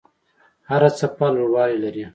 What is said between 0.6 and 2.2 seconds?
هره څپه لوړوالی لري.